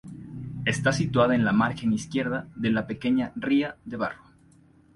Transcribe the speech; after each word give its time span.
Está 0.65 0.91
situada 0.93 1.35
en 1.35 1.45
la 1.45 1.51
margen 1.51 1.93
izquierda 1.93 2.47
de 2.55 2.71
la 2.71 2.87
pequeña 2.87 3.31
ría 3.35 3.77
de 3.85 3.97
Barro. 3.97 4.23